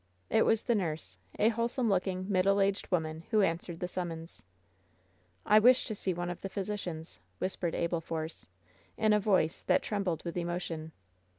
[0.31, 4.41] It was the nurse, a wholesome looking, middle aged woman, who answered the summons.
[5.45, 8.47] "I wish to see one of the physicians," whispered Abel Force,
[8.97, 10.91] in a voice that trembled with emotion.